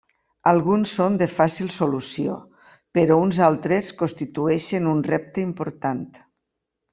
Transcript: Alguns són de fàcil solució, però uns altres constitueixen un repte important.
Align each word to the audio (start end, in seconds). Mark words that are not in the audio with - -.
Alguns 0.51 0.93
són 0.99 1.17
de 1.21 1.25
fàcil 1.33 1.69
solució, 1.75 2.37
però 2.99 3.19
uns 3.27 3.41
altres 3.49 3.93
constitueixen 4.01 4.89
un 4.97 5.05
repte 5.13 5.47
important. 5.51 6.03